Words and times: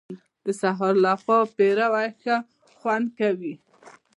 د 0.45 0.47
سهار 0.61 0.93
له 1.05 1.13
خوا 1.21 1.39
پېروی 1.55 2.09
ښه 2.21 2.35
خوند 2.77 3.07
کوي. 3.19 3.53